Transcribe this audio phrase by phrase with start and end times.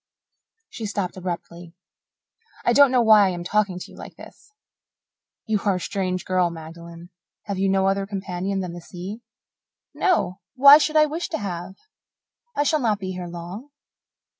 [0.71, 1.75] She stopped abruptly.
[2.65, 4.51] "I don't know why I am talking to you like this."
[5.45, 7.11] "You are a strange girl, Magdalen.
[7.43, 9.21] Have you no other companion than the sea?"
[9.93, 10.39] "No.
[10.55, 11.75] Why should I wish to have?
[12.55, 13.69] I shall not be here long."